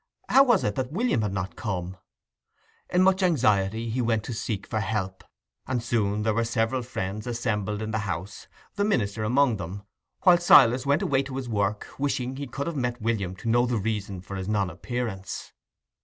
[0.29, 1.95] How was it that William had not come?
[2.89, 5.23] In much anxiety he went to seek for help,
[5.67, 9.83] and soon there were several friends assembled in the house, the minister among them,
[10.23, 13.67] while Silas went away to his work, wishing he could have met William to know
[13.67, 15.53] the reason of his non appearance.